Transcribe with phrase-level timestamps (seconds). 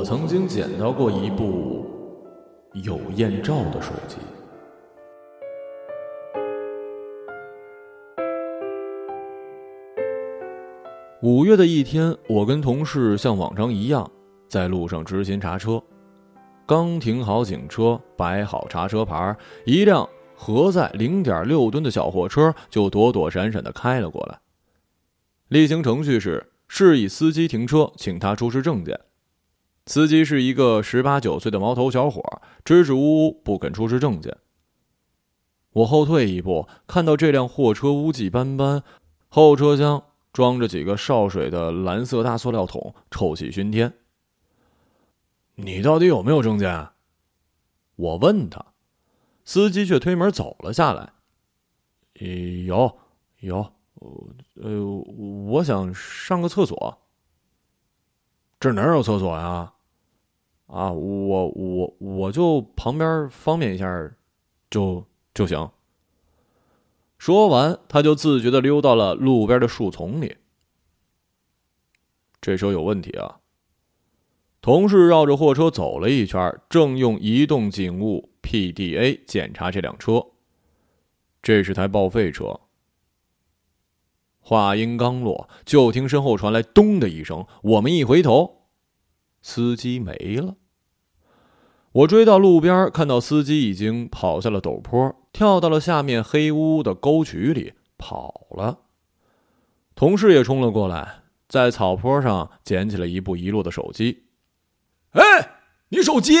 [0.00, 1.84] 我曾经捡到过一部
[2.72, 4.16] 有艳照的手机。
[11.20, 14.10] 五月的一天，我跟同事像往常一样，
[14.48, 15.82] 在路上执勤查车。
[16.64, 24.38] 刚停好警车，摆好查车牌，一辆荷载零点六吨的小货车就躲躲闪闪的开了过来。
[25.48, 28.98] 例行程序是示意司机停车，请他出示证件。
[29.90, 32.22] 司机是一个十八九岁的毛头小伙，
[32.64, 34.36] 支支吾吾不肯出示证件。
[35.72, 38.84] 我后退一步，看到这辆货车污迹斑斑，
[39.28, 40.04] 后车厢。
[40.32, 43.92] 装着几个烧水的蓝色大塑料桶，臭气熏天。
[45.56, 46.90] 你到底有没有证件？
[47.96, 48.66] 我问他，
[49.44, 51.14] 司机却推门走了下来。
[52.64, 52.96] 有，
[53.40, 53.72] 有，
[54.54, 54.80] 呃，
[55.48, 56.98] 我想上个厕所。
[58.60, 59.44] 这哪有厕所呀？
[59.44, 59.74] 啊，
[60.70, 64.10] 啊我我我就旁边方便一下，
[64.70, 65.04] 就
[65.34, 65.70] 就行。
[67.18, 70.36] 说完，他就自觉的溜到了路边的树丛里。
[72.40, 73.40] 这车有问题啊！
[74.62, 80.24] 同事绕着货车走了一圈，正用移动警务 PDA 检查这辆车。
[81.42, 82.60] 这是台报废车。
[84.38, 88.59] 话音刚落，就听身后传来“咚”的一声，我们一回头，
[89.42, 90.56] 司机没了。
[91.92, 98.80] 我追到路边，看到司机已经跑下了陡坡，跳到了下面黑乌的沟渠里跑了。
[99.96, 104.26] 同事也冲了过来，在草坡上捡起了一部遗落的手机。
[105.10, 106.34] 哎，你手机！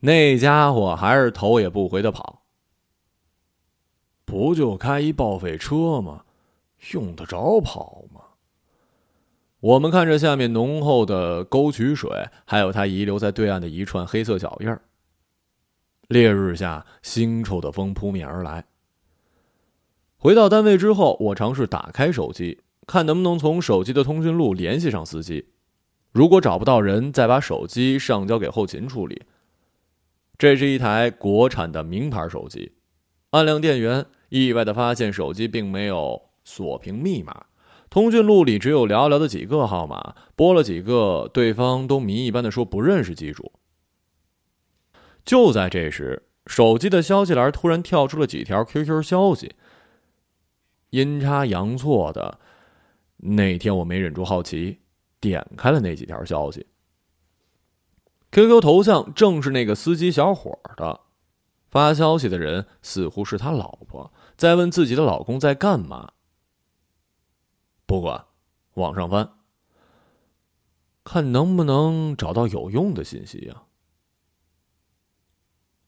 [0.00, 2.44] 那家伙还是头也不回的跑。
[4.24, 6.24] 不就开一报废车吗？
[6.92, 8.20] 用得着跑吗？
[9.60, 14.82] 我们看着下面浓厚的沟渠水，还有它遗留在对岸的一串黑色脚印儿。
[16.06, 18.66] 烈日下，腥臭的风扑面而来。
[20.16, 25.48] 回到单位之后，我尝试打开手机，看能不能从手机的通讯录联系上司机。
[26.12, 29.22] 如果找不到人，再把手机上交给后勤处理。
[30.38, 32.72] 这是一台国产的名牌手机，
[33.30, 37.46] 按亮电源，意外的发现手机并没有锁屏密码。
[37.90, 43.52] 通讯录里只有寥寥的几个号码，拨了几个，对方都谜一般的说不认识机主。
[45.24, 49.54] 就在这时，手机的消息栏突然跳出了几条 QQ 消息，
[50.90, 52.38] 阴差阳错的，
[53.18, 54.80] 那天我没忍住好奇，
[55.20, 56.66] 点开了那几条消息。
[58.30, 61.00] QQ 头像正是那个司机小伙的，
[61.70, 66.12] 发消息的人似乎是他老婆，在问自己的老公在干嘛。
[67.88, 68.22] 不管，
[68.74, 69.30] 往上翻，
[71.02, 73.62] 看能不能找到有用的信息呀。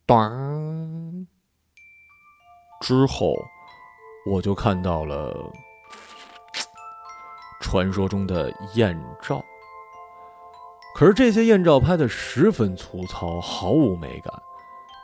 [0.06, 1.26] 当
[2.80, 3.34] 之后，
[4.30, 5.52] 我就看到了
[7.60, 9.44] 传说中的艳照。
[10.94, 14.42] 可是这些艳照拍的十分粗糙，毫无美感。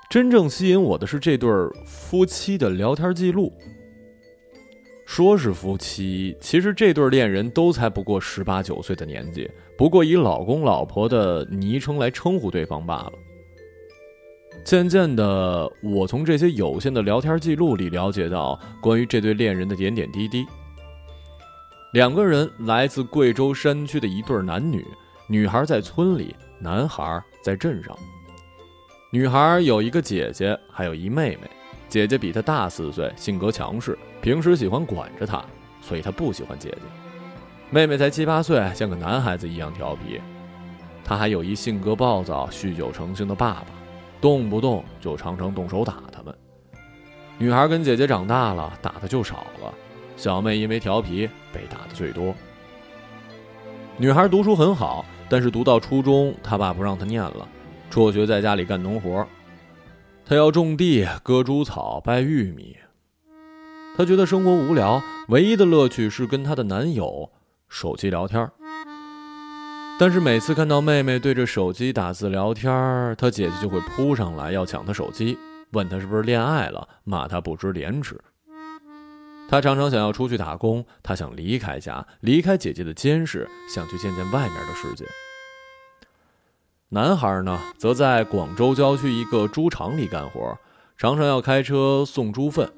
[0.09, 1.51] 真正吸引我的是这对
[1.85, 3.53] 夫妻的聊天记录。
[5.07, 13.13] 说是夫妻，其实这对恋人都才不过十八九岁的年纪，不过以老公老婆的昵称来称呼对方罢了。
[14.65, 20.45] 渐渐的，我从这些有限的聊天记录里了解到关于这对恋人的点点滴滴。
[21.93, 24.85] 两个人来自贵州山区的一对男女，
[25.29, 27.97] 女孩在村里，男孩在镇上。
[29.13, 31.49] 女孩有一个姐姐，还有一妹妹。
[31.89, 35.45] 姐姐比她大四岁，性格强势，平时喜欢管着她，
[35.81, 36.79] 所以她不喜欢姐姐。
[37.71, 40.21] 妹妹才七八岁，像个男孩子一样调皮。
[41.05, 43.67] 她还有一性格暴躁、酗酒成性的爸爸，
[44.21, 46.35] 动不动就常常动手打他们。
[47.39, 49.73] 女孩跟姐姐长大了，打的就少了。
[50.17, 52.35] 小妹因为调皮被打的最多。
[53.97, 57.47] 女孩读书很好，但是读到初中，她爸不让她念了，
[57.91, 59.27] 辍学在家里干农活。
[60.29, 62.77] 他要种地、割猪草、掰玉米。
[63.97, 67.31] 他觉得生活无聊，唯一的乐趣是跟他的男友
[67.69, 68.51] 手机聊天。
[70.01, 75.39] 但是每次看到妹妹对着手机打字聊天，他姐姐就会扑上来要抢他手机，
[75.71, 78.21] 问他是不是恋爱了，骂他不知廉耻。
[79.49, 85.05] 他常常想要出去打工，他想离开家，离开姐姐的监视，想去见见外面的世界。
[86.91, 90.57] 男孩呢，则在广州郊区一个猪场里干活，
[90.97, 92.73] 常常要开车送猪粪，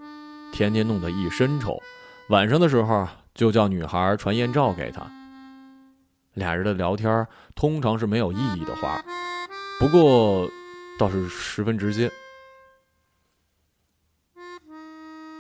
[0.50, 1.78] 天天弄得一身臭。
[2.30, 5.06] 晚上的时候，就叫女孩传艳照给他。
[6.32, 9.04] 俩人的聊天通常是没有意义的话，
[9.78, 10.48] 不过
[10.98, 12.10] 倒是十分直接。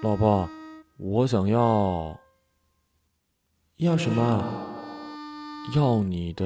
[0.02, 0.46] 老婆，
[0.98, 2.14] 我想要
[3.76, 4.44] 要什么？
[5.74, 6.44] 要你的，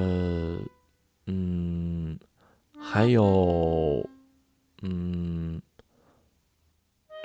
[1.25, 2.19] 嗯，
[2.77, 4.05] 还有，
[4.81, 5.61] 嗯，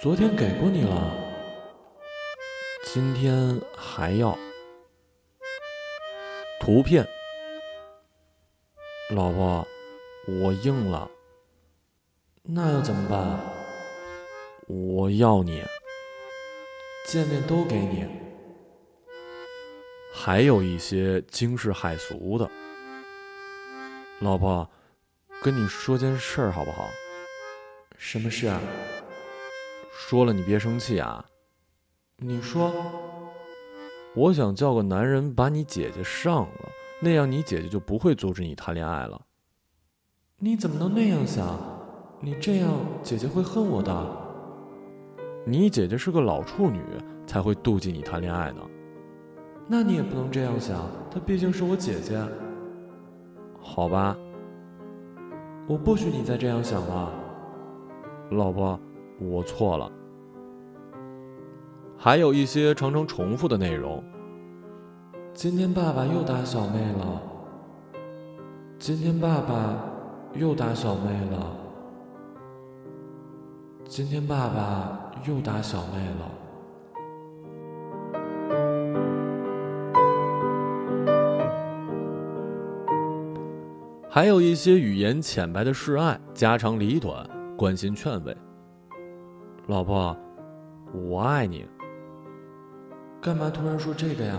[0.00, 1.12] 昨天给过你了，
[2.84, 4.38] 今天还要
[6.60, 7.06] 图片。
[9.10, 9.66] 老婆，
[10.26, 11.10] 我应了，
[12.42, 13.40] 那要怎么办？
[14.66, 15.64] 我要你，
[17.06, 18.06] 见面都给你。
[20.12, 22.50] 还有一些惊世骇俗的，
[24.20, 24.69] 老婆，
[25.41, 26.88] 跟你说件事儿好不好？
[27.97, 28.61] 什么事啊？
[29.93, 31.25] 说了你别生气啊。
[32.17, 32.73] 你说，
[34.17, 36.69] 我想叫个男人把你姐姐上了。
[37.00, 39.20] 那样，你姐姐就不会阻止你谈恋爱了。
[40.38, 41.56] 你怎么能那样想？
[42.20, 42.75] 你这样，
[43.05, 44.17] 姐姐会恨我的。
[45.47, 46.82] 你姐姐是个老处女，
[47.25, 48.62] 才会妒忌你谈恋爱呢。
[49.69, 52.20] 那你也不能这样想，她毕竟是我姐姐。
[53.70, 54.17] 好吧，
[55.69, 57.12] 我不许你再这样想了，
[58.31, 58.81] 老婆，
[59.20, 59.93] 我错了。
[61.97, 64.03] 还有一些常常重复的内容。
[65.32, 67.23] 今天爸爸又打小妹了。
[68.81, 69.76] 今天爸爸
[70.35, 71.56] 又打小妹了。
[73.85, 76.38] 今天爸爸又打小妹了。
[84.19, 87.25] 还有一些语言浅白的示爱，家长里短，
[87.56, 88.37] 关心劝慰。
[89.69, 90.17] 老婆，
[90.93, 91.65] 我爱你。
[93.20, 94.37] 干嘛突然说这个呀？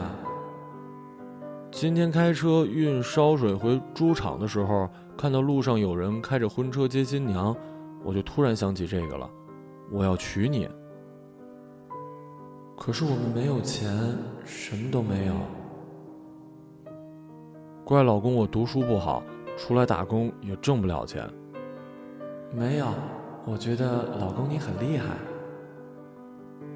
[1.71, 7.55] 今天开车运烧水回猪场的时候，看到路上有人开着婚车接新娘，
[8.03, 9.29] 我就突然想起这个了。
[9.89, 10.67] 我要娶你，
[12.77, 13.97] 可是我们没有钱，
[14.43, 15.35] 什么都没有。
[17.85, 19.23] 怪老公，我读书不好，
[19.59, 21.29] 出来打工也挣不了钱。
[22.53, 22.87] 没有，
[23.45, 23.85] 我觉得
[24.17, 25.17] 老公你很厉害。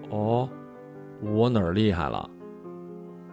[0.10, 0.50] 哦，
[1.22, 2.30] 我哪儿厉害了？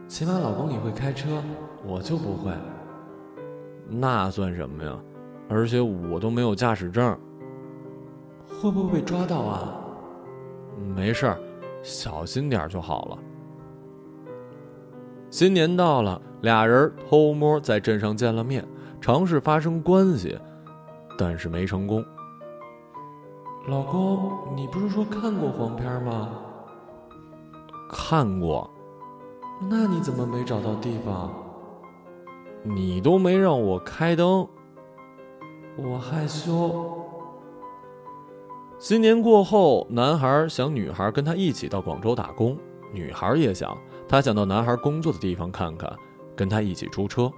[0.07, 1.43] 起码老公你会开车，
[1.85, 2.53] 我就不会。
[3.89, 4.97] 那算什么呀？
[5.49, 7.19] 而且我都没有驾驶证。
[8.49, 9.75] 会不会被抓到啊？
[10.95, 11.39] 没事儿，
[11.83, 13.19] 小心点就好了。
[15.29, 18.65] 新年到了，俩人偷摸在镇上见了面，
[19.01, 20.39] 尝试发生关系，
[21.17, 22.05] 但是没成功。
[23.67, 26.31] 老公，你不是说看过黄片吗？
[27.89, 28.71] 看过。
[29.69, 31.33] 那你怎么没找到地方？
[32.63, 34.47] 你都没让我开灯，
[35.77, 36.99] 我害羞。
[38.79, 42.57] 新年过后，男孩想女孩跟他一起到广州打工，
[42.93, 43.77] 女孩也想，
[44.09, 45.91] 她想到男孩工作的地方看看，
[46.37, 47.31] 跟他一起出车。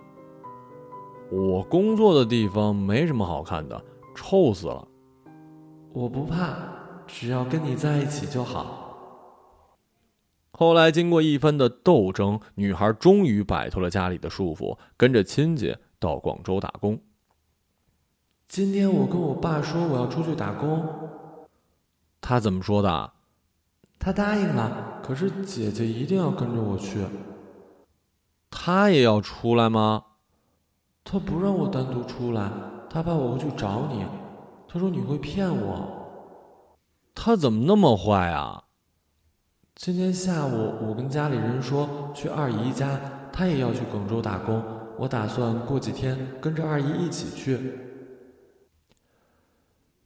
[1.34, 3.82] 我工作的地方没什么好看的，
[4.14, 4.86] 臭死了。
[5.94, 6.58] 我不怕，
[7.06, 8.79] 只要跟你在一起就好。
[10.51, 17.01] 后来经过一番的斗争，女孩终于摆脱了家里的束缚，跟着亲戚到广州打工。
[18.46, 20.86] 今天我跟我爸说我要出去打工，
[22.20, 23.10] 他怎么说的？
[23.98, 26.98] 他答应了，可是姐姐一定要跟着我去。
[28.51, 30.05] 他也要出来吗？
[31.04, 32.50] 他不让我单独出来，
[32.88, 34.04] 他怕我会去找你。
[34.68, 35.88] 他说你会骗我。
[37.14, 38.64] 他怎么那么坏啊？
[39.74, 42.98] 今天下午，我跟家里人说去二姨家，
[43.32, 44.62] 她也要去广州打工。
[44.98, 47.78] 我打算过几天跟着二姨一起去。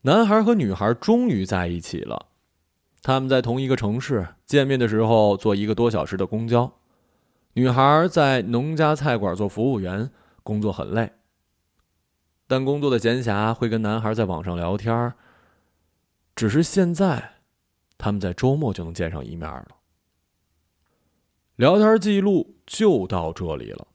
[0.02, 2.26] 男孩和女孩终于在一起了，
[3.02, 6.72] 他们在同一个城市见面的时候，坐一个多小时的公交。
[7.54, 10.10] 女孩在农家菜馆做服务员，
[10.46, 11.12] 工作很累，
[12.46, 15.12] 但工作的闲暇会跟男孩在网上聊天。
[16.34, 17.32] 只是现在。
[17.98, 19.68] 他们在周末就能见上一面了。
[21.56, 23.88] 聊天记录就到这里了。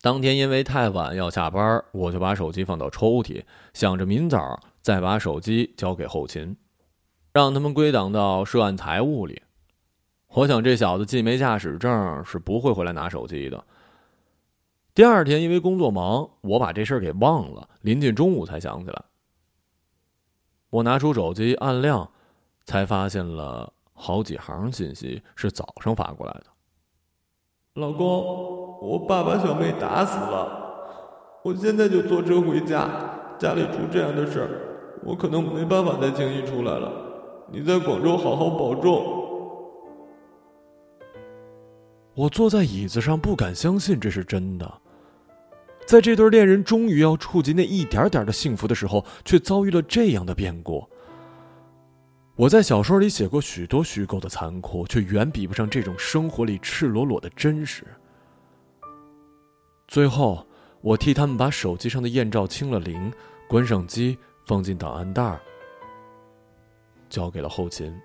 [0.00, 6.56] 当天因为太晚要下班，我就把手机放到抽屉，想着明早再把手机交给后勤，
[7.32, 9.40] 让他们归档到涉案财物里。
[10.30, 13.64] 我想这小子既没驾驶证，是不会回来拿手机的。
[14.98, 19.00] 第二天因为工作忙，我把这事儿给忘了，临近中午才想起来。
[20.70, 22.10] 我拿出手机按亮。
[22.64, 26.46] 才发现了好几行信息是早上发过来的。
[27.74, 32.90] 老公，我爸把小妹打死了，我现在就坐车回家。
[33.38, 36.92] 家里出这样的事儿，我可能没办法再轻易出来了。
[37.52, 39.14] 你在广州好好保重。
[42.14, 44.80] 我坐在椅子上，不敢相信这是真的。
[45.88, 50.86] 在这对恋人终于要触及那一点点的幸福的时候，却遭遇了这样的变故。
[52.36, 57.86] 我在小说里写过许多虚构的残酷，却远比不上这种生活里赤裸裸的真实。
[59.86, 60.46] 最后，
[60.82, 63.10] 我替他们把手机上的艳照清了零，
[63.48, 65.40] 关上机，放进档案袋，
[67.08, 67.98] 交给了后勤。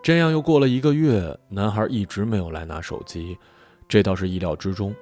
[0.00, 3.36] 这样又过了一个月，男孩一直没有来拿手机，
[3.88, 4.94] 这倒是意料之中。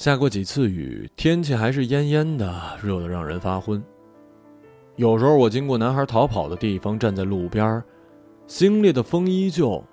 [0.00, 2.50] 下过几次雨，天气还是炎炎的，
[2.82, 3.84] 热得让人发昏。
[4.96, 7.84] 有时候我经过男孩逃跑的地方，站在路边，
[8.46, 9.84] 新裂的风依旧，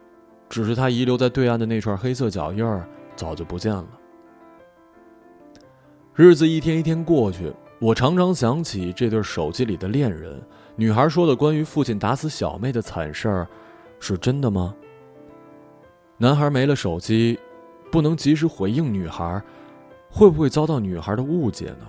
[0.48, 2.88] 只是他遗留在对岸的那串黑色脚印儿
[3.18, 3.86] 早就不见了。
[6.16, 10.42] 日子一天一天过去，我常常想起这对手机里的恋人。
[10.78, 13.48] 女孩说的关于父亲打死小妹的惨事儿，
[14.00, 14.74] 是真的吗？
[16.18, 17.38] 男孩没了手机，
[17.92, 19.44] 不能及时回应女孩，
[20.18, 21.86] 会不会遭到女孩的误解呢？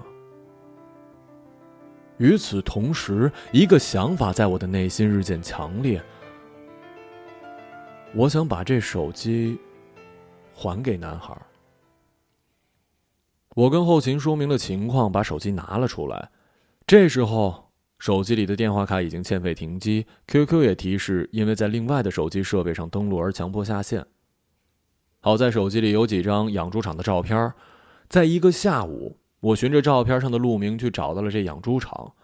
[2.18, 5.98] 与此同时，一个想法在我的内心日渐强烈。
[8.14, 9.58] 我想把这手机
[10.52, 11.34] 还给男孩。
[13.54, 16.30] 我跟后勤说明了情况，把手机拿了出来。
[16.86, 17.64] 这时候。
[17.98, 24.06] 手机里的电话卡已经欠费停机，QQ 也提示因为在另外的手机设备上登录而强迫下线。
[25.18, 27.52] 好在手机里有几张养猪场的照片，
[28.08, 32.14] 在一个下午，我循着照片上的路名去找到了这养猪场。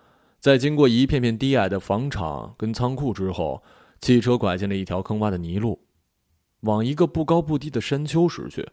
[0.41, 3.63] 在经过一片片低矮的房场跟仓库之后，
[4.01, 5.87] 汽车拐进了一条坑洼的泥路，
[6.61, 8.69] 往一个不高不低的山丘驶去。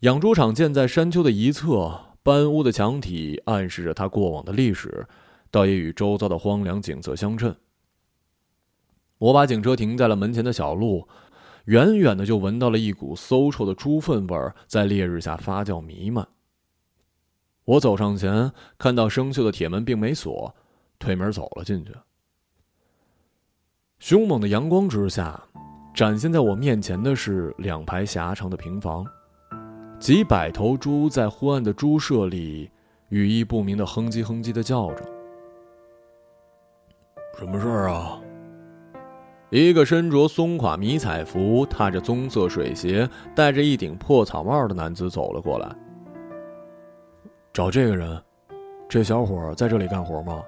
[0.00, 5.06] 养猪场建在山丘的一侧，搬屋的墙体暗示着它过往的历史。
[5.48, 7.54] 倒也与周遭的荒凉景色相称。
[9.16, 11.08] 我把警车停在了门前的小路，
[11.66, 16.26] 远远的就闻到了一股馊臭的猪粪味儿在烈日下发酵弥漫。
[17.64, 20.54] 我走上前，看到生锈的铁门并没锁，
[20.98, 21.92] 推门走了进去。
[23.98, 25.42] 凶猛的阳光之下，
[25.92, 29.04] 展现在我面前的是两排狭长的平房，
[29.98, 32.70] 几百头猪在昏暗的猪舍里，
[33.08, 35.02] 语意不明的哼唧哼唧的叫着。
[37.36, 38.20] 什么事儿啊？
[39.50, 45.74] 一个身着松垮迷彩服、踏着棕色水鞋、戴着一顶破草帽的男子走了过来。
[47.52, 48.20] 找这个人，
[48.88, 50.42] 这小伙在这里干活吗？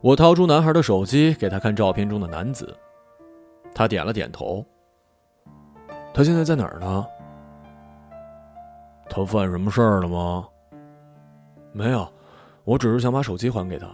[0.00, 2.76] 我掏出男孩的手机，给他看照片中的男子。
[3.72, 4.64] 他点了点头。
[6.12, 7.06] 他现在在哪儿呢？
[9.08, 10.44] 他犯什么事儿了吗？
[11.72, 12.06] 没有，
[12.64, 13.86] 我只是想把手机还给他。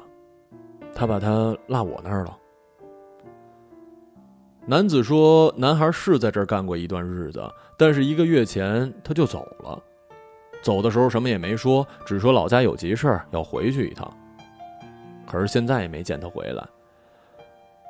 [0.94, 2.36] 他把他落我那儿了。
[4.70, 7.42] 男子说：“男孩是在这儿干过一段日子，
[7.78, 9.82] 但是一个月前他就走了。
[10.60, 14.14] 走的时候什么也没说，只说老家有急事要回去一趟。
[15.26, 16.68] 可是现在也没见他回来。”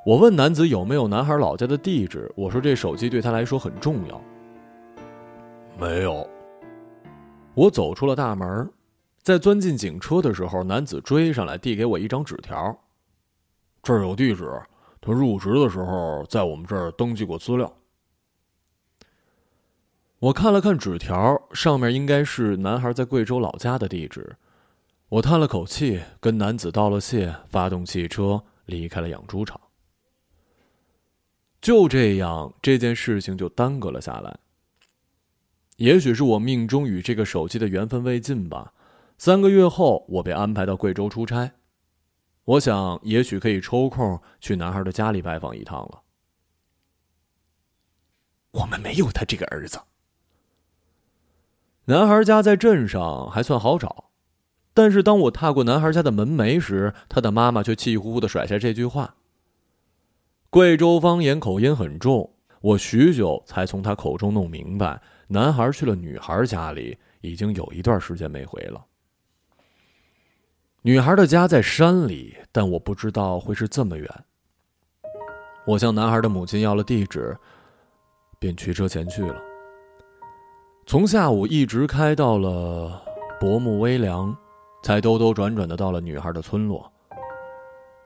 [0.07, 4.23] 我问男子有没有男孩老家的地址，我说这手机对他来说很重要。
[5.77, 6.25] 没有。
[7.55, 8.71] 我走出了大门，
[9.21, 12.79] 在钻进警车的时候，男子追上来，递给我一张纸条。
[13.83, 14.49] 这儿有地址，
[15.01, 17.73] 他入职的时候在我们这儿登记过资料。
[20.19, 24.37] 我看了看纸条，上面应该是男孩在贵州老家的地址。
[25.11, 29.61] 我叹了口气，跟男子道了谢，发动汽车离开了养猪场。
[31.61, 34.39] 就这样，这件事情就耽搁了下来。
[35.77, 38.75] 也许是我命中与这个手机的缘分未尽吧。
[39.17, 41.53] 三个月后，我被安排到贵州出差。
[42.49, 46.01] 我想，也许可以抽空去男孩的家里拜访一趟了。
[48.53, 49.79] 我们没有他这个儿子。
[51.85, 54.07] 男孩家在镇上，还算好找。
[54.73, 59.17] 但是当我踏过男孩家的门楣时，他的妈妈却气呼呼的甩下这句话。
[60.49, 68.87] 贵州方言口音很重，我许久才从他口中弄明白，男孩去了女孩家里，已经有一段时间没回了。
[70.89, 74.09] 女孩的家在山里，但我不知道会是这么远。
[75.67, 77.37] 我向男孩的母亲要了地址，
[78.39, 79.35] 便驱车前去了。
[80.87, 83.03] 从下午一直开到了
[83.39, 84.35] 薄暮微凉，
[84.83, 86.91] 才兜兜转转的到了女孩的村落。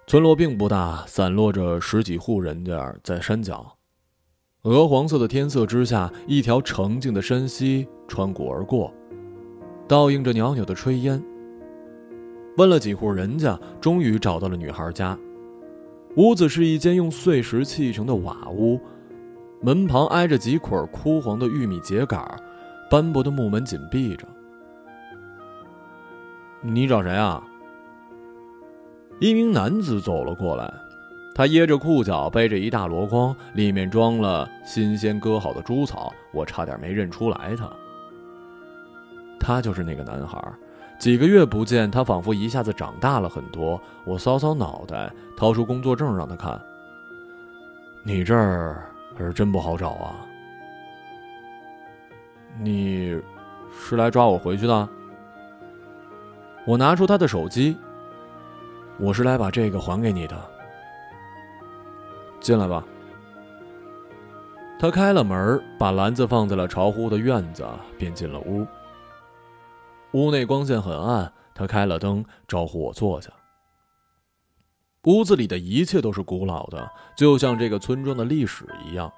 [0.09, 3.77] 村落并不大，散落着十几户人家在山脚。
[4.63, 8.93] 鹅黄色的天色之下，一条澄净的山溪穿谷而过，
[9.87, 11.23] 倒映着袅袅的炊烟。
[12.57, 15.19] 问了几户人家，终于找到了女孩家。
[16.17, 18.79] 屋子是一间用碎石砌成的瓦屋，
[19.63, 22.23] 门旁挨着几捆枯黄的玉米秸秆，
[22.91, 24.27] 斑驳的木门紧闭着。
[26.61, 27.43] 你找谁啊？
[29.21, 30.73] 一名男子走了过来。
[31.35, 36.13] 他掖着裤脚，背着一大箩筐，里面装了新鲜割好的猪草。
[36.31, 37.71] 我差点没认出来他。
[39.41, 40.53] 他就是那个男孩。
[41.03, 43.81] 几个月不见，他仿佛一下子长大了很多。
[44.05, 46.63] 我搔搔脑袋，掏出工作证让他看。
[48.05, 50.15] 你这儿可是真不好找啊！
[52.57, 53.21] 你
[53.77, 54.89] 是来抓我回去的？
[56.65, 57.77] 我拿出他的手机。
[58.97, 60.41] 我是来把这个还给你的。
[62.39, 62.85] 进来吧。
[64.79, 67.67] 他开了门，把篮子放在了潮湖的院子，
[67.99, 68.65] 便进了屋。
[70.13, 73.31] 屋内光线很暗，他开了灯，招呼我坐下。
[75.05, 79.13] 屋子里的一切都是古老的，就像这个村庄的历史一样。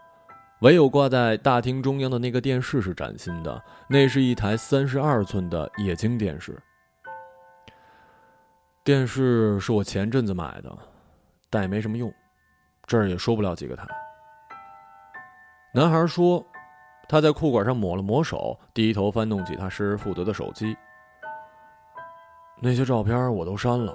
[0.61, 6.59] 唯有挂在大厅中央的那个电视是崭新的，那是一台三十二寸的液晶电视。
[8.83, 10.75] 电视是我前阵子买的，
[11.51, 12.11] 但也没什么用。
[12.87, 13.87] 这儿也说不了几个台。
[15.75, 16.45] 男孩说
[17.09, 20.77] ：“他在裤管上抹了抹手，低头翻动起他失而复得的手机。
[22.61, 23.93] 那些照片我都删了。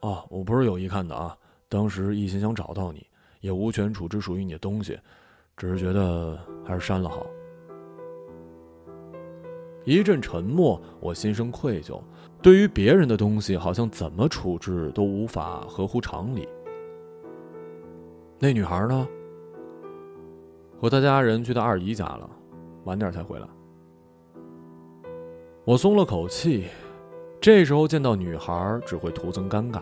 [0.00, 1.36] 啊，我不是有意看的啊。
[1.68, 3.06] 当时一心想找到你，
[3.40, 4.98] 也无权处置属于你的东西，
[5.56, 7.26] 只是觉得还是删了好。”
[9.84, 12.00] 一阵沉默，我心生愧疚。
[12.42, 16.48] 对于别人的东西，好像怎么处置都无法合乎常理。
[18.38, 19.08] 那女孩呢？
[20.80, 22.28] 和他家人去他二姨家了，
[22.84, 23.46] 晚点才回来。
[25.64, 26.66] 我松了口气，
[27.40, 29.80] 这时候见到女孩只会徒增尴尬。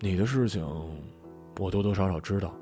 [0.00, 0.64] 你的事情，
[1.58, 2.52] 我多多少少知道。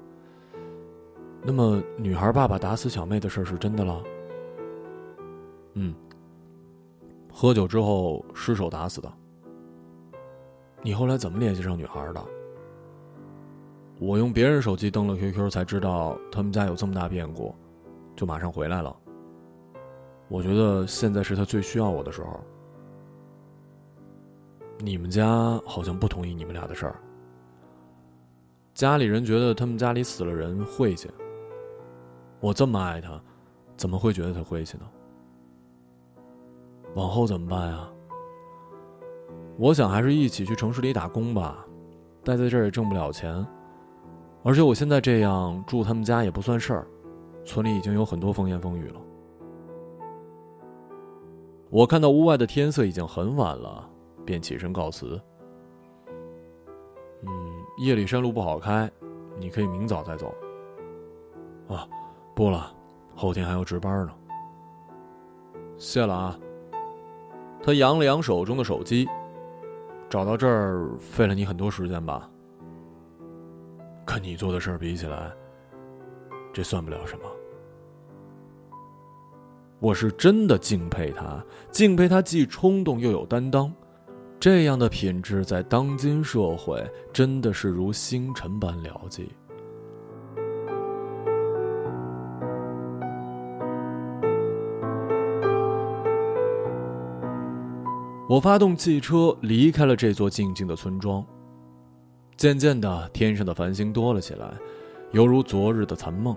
[1.43, 4.03] 那么，女孩爸爸打死小妹的事是真的了？
[5.75, 5.95] 嗯。
[7.33, 9.13] 喝酒之后失手打死的。
[10.83, 12.25] 你后来怎么联系上女孩的？
[14.01, 17.55] 我用别人手机登了 QQ，才知道他们家有这么大变故，
[18.17, 18.97] 就马上回来了。
[20.27, 22.41] 我觉得现在是他最需要我的时候。
[24.79, 26.99] 你们家好像不同意你们俩的事儿。
[28.73, 31.11] 家里人觉得他们家里死了人晦气。
[32.41, 33.21] 我这么爱他，
[33.77, 34.85] 怎么会觉得他晦气呢？
[36.95, 37.87] 往后怎么办呀？
[39.59, 41.67] 我想还是一起去城市里打工吧，
[42.25, 43.47] 待在这儿也挣不了钱。
[44.43, 46.87] 而且我现在这样住他们家也不算事儿，
[47.45, 49.01] 村里已经有很多风言风语了。
[51.69, 53.89] 我看到屋外的天色已经很晚了，
[54.25, 55.21] 便起身告辞。
[57.23, 57.31] 嗯，
[57.79, 58.91] 夜里山路不好开，
[59.39, 60.35] 你可以明早再走。
[61.69, 61.87] 啊，
[62.35, 62.75] 不了，
[63.15, 64.13] 后天还要值班呢。
[65.77, 66.39] 谢了啊。
[67.63, 69.07] 他扬了扬手中的手机，
[70.09, 72.29] 找到这儿费了你很多时间吧？
[74.13, 75.31] 跟你做的事儿比起来，
[76.53, 77.23] 这算不了什么。
[79.79, 83.73] 我是真的敬佩他，敬佩他既冲动又有担当，
[84.41, 89.23] 这样的品质在当今社会真的是如星辰般了不
[98.29, 101.25] 我发动汽车离开了这座静静的村庄。
[102.41, 104.51] 渐渐的，天上的繁星多了起来，
[105.13, 106.35] 犹如昨日的残梦。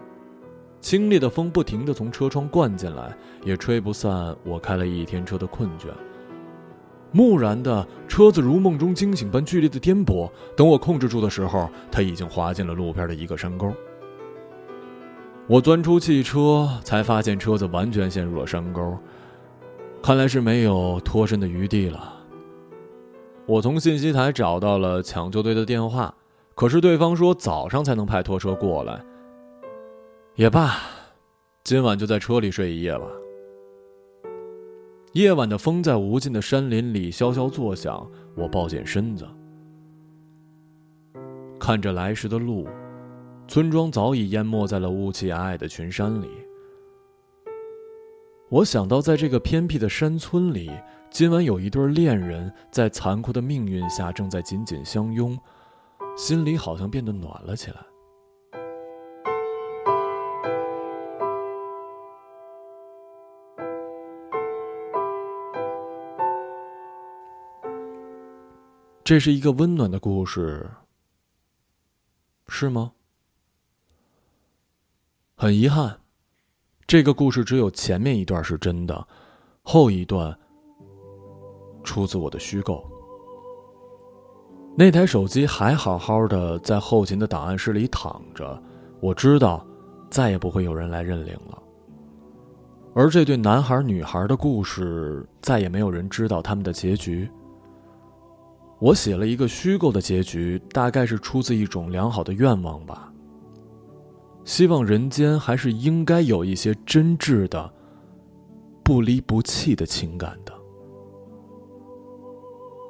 [0.82, 5.86] 清冽的风不停的从车窗灌进来，也吹不散我开了一天车的困倦。
[7.14, 13.72] 木然的车子如梦中惊醒般剧烈的颠簸，等我控制住的时候，它已经滑进了路边的一个山沟。
[15.48, 18.98] 我钻出汽车，才发现车子完全陷入了山沟，
[20.02, 22.13] 看来是没有脱身的余地了。
[23.46, 26.16] 我从信息台找到了抢救队的电话，
[26.56, 29.04] 可是对方说早上才能派拖车过来。
[30.36, 30.78] 也罢，
[31.64, 33.06] 今晚就在车里睡一夜吧。
[35.12, 39.28] 夜晚的风在无尽的山林里萧萧作响，我抱紧身子，
[41.60, 42.68] 看着来时的路，
[43.48, 46.28] 村庄早已淹没在了雾气皑皑的群山里。
[48.54, 50.70] 我想到在这个偏僻的山村里
[51.10, 55.36] 今晚有一对恋人在残酷的命运下正在紧紧相拥
[56.16, 57.84] 心里好像变得暖了起来。
[69.04, 70.70] 这是一个温暖的故事
[72.50, 72.92] 是吗？
[75.36, 76.03] 很遗憾。
[76.86, 79.08] 这个故事只有前面一段是真的，
[79.64, 80.38] 后一段
[81.84, 82.84] 出自我的虚构。
[84.76, 88.62] 那台手机还好好的在后勤的档案室里躺着，
[89.00, 89.66] 我知道，
[90.10, 91.62] 再也不会有人来认领了。
[92.96, 97.30] 而这对男孩女孩的故事，再也没有人知道他们的结局。
[98.80, 103.13] 我写了一个虚构的结局，大概是出自一种良好的愿望吧。
[104.46, 107.74] 希望人间还是应该有一些真挚的、
[108.84, 110.54] 不离不弃的情感的。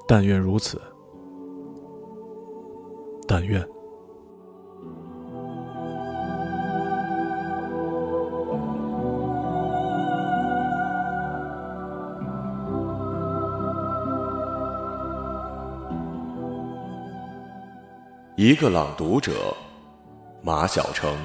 [0.08, 0.82] 但愿如此。
[3.28, 3.66] 但愿。
[18.36, 19.32] 一个朗读者，
[20.42, 21.16] 马晓成。